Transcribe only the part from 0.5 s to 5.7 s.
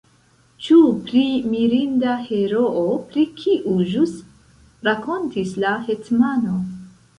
Ĉu pri mirinda heroo, pri kiu ĵus rakontis